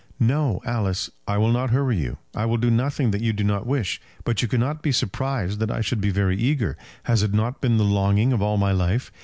[0.19, 2.17] "No, Alice, I will not hurry you.
[2.33, 4.01] I will do nothing that you do not wish.
[4.23, 6.75] But you cannot be surprised that I should be very eager.
[7.03, 9.11] Has it not been the longing of all my life?